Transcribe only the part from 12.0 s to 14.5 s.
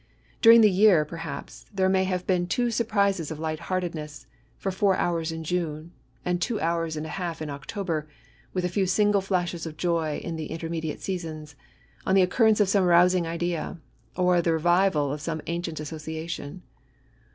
on the occurrence of some rousing idea, or